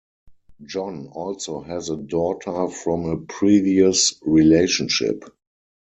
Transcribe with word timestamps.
John 0.65 1.09
also 1.11 1.61
has 1.61 1.91
a 1.91 1.95
daughter 1.95 2.69
from 2.69 3.05
a 3.05 3.17
previous 3.19 4.15
relationship. 4.23 5.25